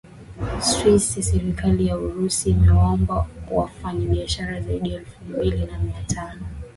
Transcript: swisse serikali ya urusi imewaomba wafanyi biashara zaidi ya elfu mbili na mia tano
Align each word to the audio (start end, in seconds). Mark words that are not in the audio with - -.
swisse 0.59 1.19
serikali 1.31 1.81
ya 1.89 1.95
urusi 2.05 2.49
imewaomba 2.49 3.15
wafanyi 3.57 4.05
biashara 4.07 4.61
zaidi 4.61 4.93
ya 4.93 4.99
elfu 4.99 5.23
mbili 5.25 5.65
na 5.65 5.79
mia 5.79 6.03
tano 6.03 6.45